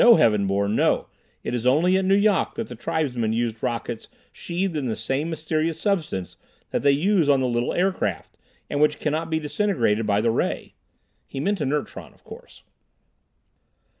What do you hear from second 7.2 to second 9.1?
on their little aircraft and which